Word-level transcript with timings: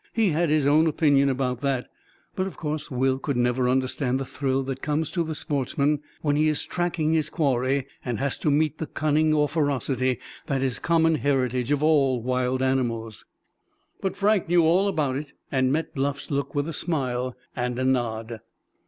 He 0.13 0.29
had 0.29 0.49
his 0.49 0.65
own 0.65 0.87
opinion 0.87 1.29
about 1.29 1.61
that; 1.61 1.87
but 2.35 2.47
of 2.47 2.57
course 2.57 2.89
Will 2.89 3.19
could 3.19 3.37
never 3.37 3.69
understand 3.69 4.19
the 4.19 4.25
thrill 4.25 4.63
that 4.63 4.81
comes 4.81 5.11
to 5.11 5.23
the 5.23 5.35
sportsman 5.35 5.99
when 6.23 6.35
he 6.35 6.47
is 6.47 6.65
tracking 6.65 7.13
his 7.13 7.29
quarry, 7.29 7.85
and 8.03 8.17
has 8.17 8.39
to 8.39 8.49
meet 8.49 8.79
the 8.79 8.87
cunning 8.87 9.31
or 9.31 9.47
ferocity 9.47 10.17
that 10.47 10.63
is 10.63 10.77
the 10.77 10.81
common 10.81 11.13
heritage 11.13 11.69
of 11.69 11.83
all 11.83 12.19
wild 12.19 12.63
animals. 12.63 13.25
But 14.01 14.17
Frank 14.17 14.49
knew 14.49 14.63
all 14.63 14.87
about 14.87 15.17
it, 15.17 15.33
and 15.51 15.71
met 15.71 15.93
Bluff's 15.93 16.31
look 16.31 16.55
with 16.55 16.67
a 16.67 16.73
smile 16.73 17.35
and 17.55 17.77
a 17.77 17.85
nod. 17.85 18.39